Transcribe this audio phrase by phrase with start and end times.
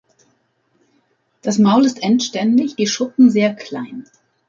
[1.43, 4.05] Das Maul ist endständig, die Schuppen sehr klein.